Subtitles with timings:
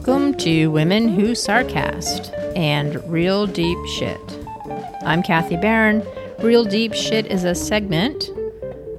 [0.00, 4.18] Welcome to Women Who Sarcast and Real Deep Shit.
[5.02, 6.02] I'm Kathy Barron.
[6.38, 8.30] Real Deep Shit is a segment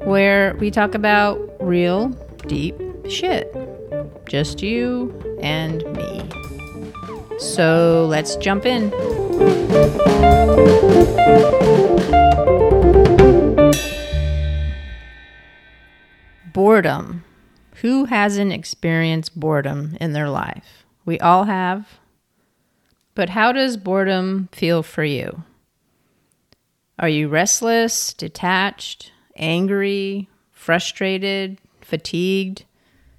[0.03, 2.09] where we talk about real
[2.45, 2.75] deep
[3.09, 3.51] shit.
[4.29, 6.21] Just you and me.
[7.39, 8.91] So let's jump in.
[16.53, 17.23] Boredom.
[17.77, 20.80] Who hasn't experienced boredom in their life?
[21.05, 21.99] We all have.
[23.15, 25.43] But how does boredom feel for you?
[26.99, 32.65] Are you restless, detached, angry, frustrated, fatigued,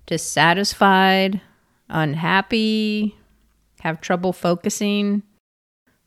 [0.06, 1.40] dissatisfied,
[1.88, 3.16] unhappy,
[3.80, 5.22] have trouble focusing?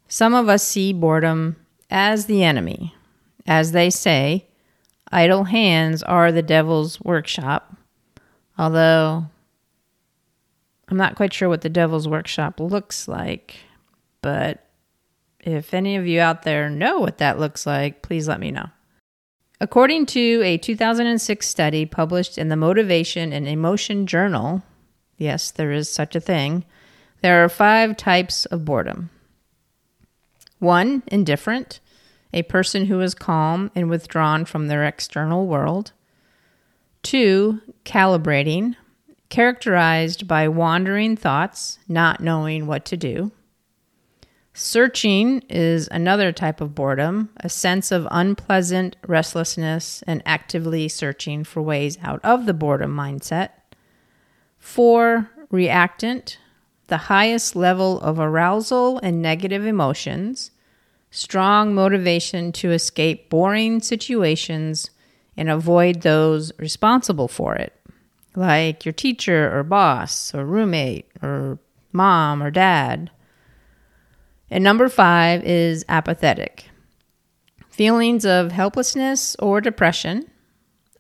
[0.08, 1.58] Some of us see boredom
[1.90, 2.96] as the enemy.
[3.46, 4.48] As they say,
[5.12, 7.76] idle hands are the devil's workshop
[8.58, 9.26] Although
[10.90, 13.58] I'm not quite sure what the Devil's Workshop looks like,
[14.22, 14.66] but
[15.40, 18.70] if any of you out there know what that looks like, please let me know.
[19.62, 24.64] According to a 2006 study published in the Motivation and Emotion Journal,
[25.18, 26.66] yes, there is such a thing,
[27.22, 29.10] there are five types of boredom.
[30.60, 31.80] One, indifferent,
[32.34, 35.94] a person who is calm and withdrawn from their external world.
[37.02, 38.76] Two, calibrating,
[39.30, 43.32] characterized by wandering thoughts, not knowing what to do.
[44.54, 51.62] Searching is another type of boredom, a sense of unpleasant restlessness and actively searching for
[51.62, 53.50] ways out of the boredom mindset.
[54.58, 56.38] Four, reactant,
[56.88, 60.52] the highest level of arousal and negative emotions,
[61.12, 64.90] strong motivation to escape boring situations
[65.36, 67.74] and avoid those responsible for it,
[68.36, 71.60] like your teacher or boss or roommate or
[71.92, 73.12] mom or dad.
[74.50, 76.66] And number five is apathetic
[77.76, 80.32] feelings of helplessness or depression.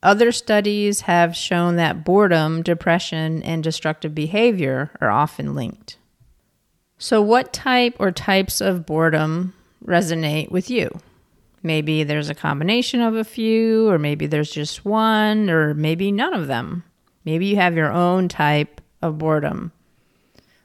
[0.04, 5.98] Other studies have shown that boredom, depression, and destructive behavior are often linked.
[6.98, 10.90] So, what type or types of boredom resonate with you?
[11.64, 16.34] Maybe there's a combination of a few, or maybe there's just one, or maybe none
[16.34, 16.84] of them.
[17.25, 19.72] Maybe you have your own type of boredom.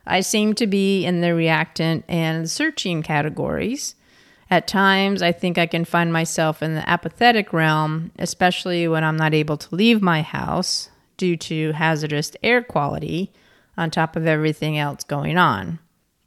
[0.07, 3.95] I seem to be in the reactant and searching categories.
[4.51, 9.17] At times, I think I can find myself in the apathetic realm, especially when I'm
[9.17, 13.33] not able to leave my house due to hazardous air quality
[13.77, 15.79] on top of everything else going on.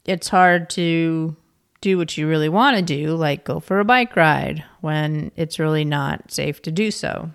[0.05, 1.35] It's hard to
[1.81, 5.59] do what you really want to do, like go for a bike ride when it's
[5.59, 7.31] really not safe to do so.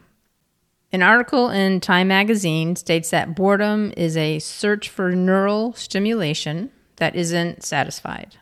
[0.91, 7.15] An article in Time magazine states that boredom is a search for neural stimulation that
[7.15, 8.37] isn't satisfied.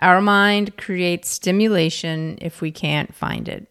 [0.00, 3.66] Our mind creates stimulation if we can't find it.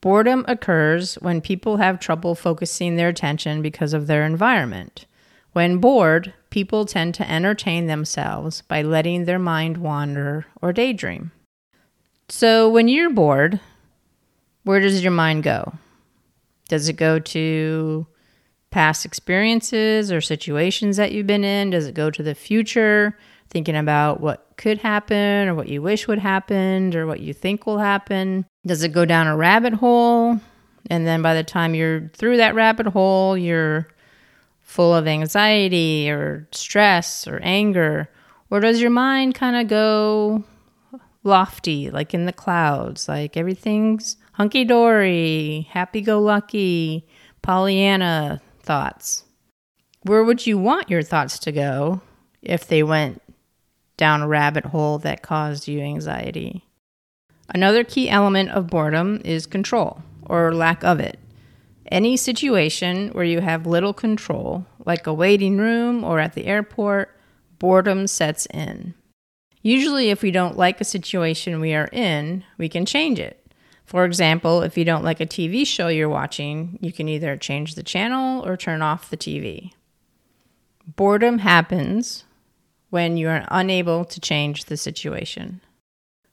[0.00, 5.06] Boredom occurs when people have trouble focusing their attention because of their environment.
[5.52, 11.30] When bored, people tend to entertain themselves by letting their mind wander or daydream.
[12.28, 13.60] So, when you're bored,
[14.64, 15.74] where does your mind go?
[16.68, 18.06] Does it go to
[18.70, 21.70] past experiences or situations that you've been in?
[21.70, 23.16] Does it go to the future,
[23.48, 27.66] thinking about what could happen or what you wish would happen or what you think
[27.66, 28.46] will happen?
[28.66, 30.40] Does it go down a rabbit hole?
[30.90, 33.86] And then by the time you're through that rabbit hole, you're
[34.60, 38.08] full of anxiety or stress or anger?
[38.50, 40.44] Or does your mind kind of go
[41.22, 47.06] lofty, like in the clouds, like everything's hunky dory, happy go lucky,
[47.42, 49.24] Pollyanna thoughts?
[50.02, 52.02] Where would you want your thoughts to go
[52.42, 53.22] if they went
[53.96, 56.64] down a rabbit hole that caused you anxiety?
[57.48, 61.18] Another key element of boredom is control or lack of it.
[61.92, 67.16] Any situation where you have little control, like a waiting room or at the airport,
[67.58, 68.94] boredom sets in.
[69.62, 73.43] Usually, if we don't like a situation we are in, we can change it.
[73.84, 77.74] For example, if you don't like a TV show you're watching, you can either change
[77.74, 79.72] the channel or turn off the TV.
[80.86, 82.24] Boredom happens
[82.90, 85.60] when you are unable to change the situation.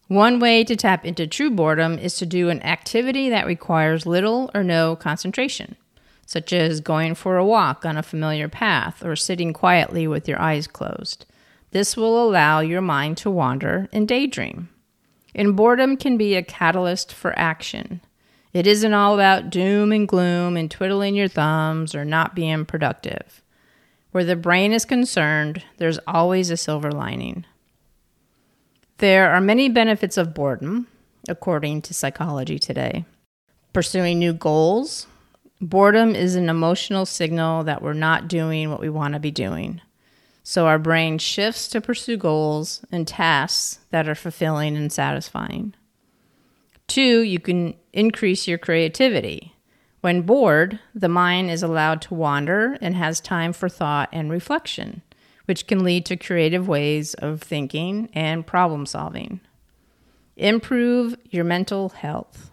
[0.08, 4.52] One way to tap into true boredom is to do an activity that requires little
[4.54, 5.78] or no concentration,
[6.26, 10.40] such as going for a walk on a familiar path or sitting quietly with your
[10.42, 11.26] eyes closed.
[11.72, 14.68] This will allow your mind to wander and daydream.
[15.34, 18.02] And boredom can be a catalyst for action.
[18.54, 23.42] It isn't all about doom and gloom and twiddling your thumbs or not being productive.
[24.12, 27.46] Where the brain is concerned, there's always a silver lining.
[28.98, 30.88] There are many benefits of boredom,
[31.30, 33.06] according to Psychology Today.
[33.72, 35.08] Pursuing new goals.
[35.62, 39.80] Boredom is an emotional signal that we're not doing what we want to be doing.
[40.44, 45.76] So our brain shifts to pursue goals and tasks that are fulfilling and satisfying.
[46.88, 49.56] Two, you can increase your creativity.
[50.02, 55.04] When bored, the mind is allowed to wander and has time for thought and reflection
[55.52, 59.42] which can lead to creative ways of thinking and problem solving.
[60.38, 62.52] Improve your mental health.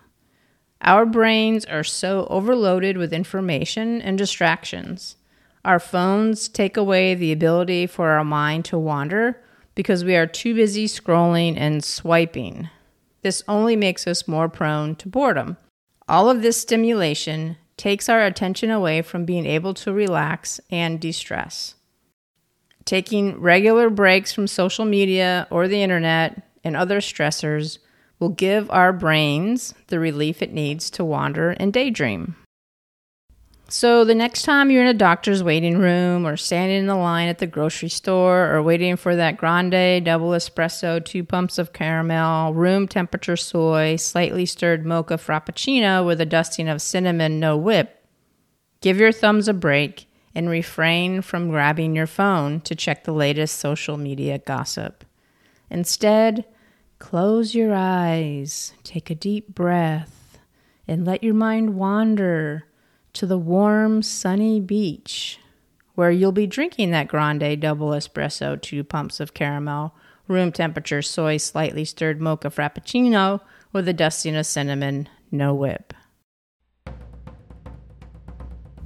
[0.81, 5.17] Our brains are so overloaded with information and distractions.
[5.69, 9.39] Our phones take away the ability for our mind to wander
[9.75, 12.71] because we are too busy scrolling and swiping.
[13.21, 15.59] This only makes us more prone to boredom.
[16.09, 21.13] All of this stimulation takes our attention away from being able to relax and de
[21.13, 21.75] stress.
[22.87, 27.77] Taking regular breaks from social media or the internet and other stressors
[28.19, 32.37] will give our brains the relief it needs to wander and daydream.
[33.71, 37.29] So, the next time you're in a doctor's waiting room or standing in the line
[37.29, 42.55] at the grocery store or waiting for that grande double espresso, two pumps of caramel,
[42.55, 48.07] room temperature soy, slightly stirred mocha frappuccino with a dusting of cinnamon, no whip,
[48.81, 53.57] give your thumbs a break and refrain from grabbing your phone to check the latest
[53.57, 55.05] social media gossip.
[55.69, 56.47] Instead,
[56.99, 60.39] close your eyes, take a deep breath,
[60.87, 62.65] and let your mind wander
[63.19, 65.41] to the warm, sunny beach
[65.97, 69.93] where you'll be drinking that grande double espresso, two pumps of caramel,
[70.29, 73.41] room temperature soy, slightly stirred mocha frappuccino
[73.73, 75.93] with a dusting of cinnamon, no whip.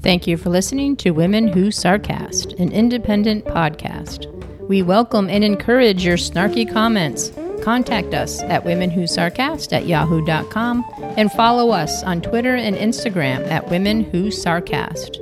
[0.00, 4.26] Thank you for listening to Women Who Sarcast, an independent podcast.
[4.66, 7.30] We welcome and encourage your snarky comments.
[7.62, 10.84] Contact us at womenwhosarcast at yahoo.com
[11.16, 15.16] and follow us on Twitter and Instagram at Women Who Sarcast.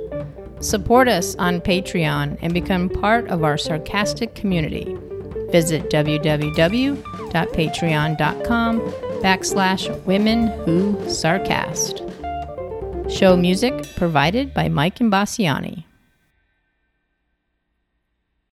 [0.63, 4.97] Support us on Patreon and become part of our sarcastic community.
[5.51, 8.79] Visit www.patreon.com
[9.21, 12.07] backslash women who sarcast.
[13.11, 15.85] Show music provided by Mike Imbassiani.